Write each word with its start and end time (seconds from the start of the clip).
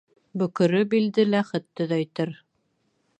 Бөкөрө 0.41 0.79
билде 0.93 1.27
ләхет 1.35 1.67
төҙәйтер. 1.81 2.33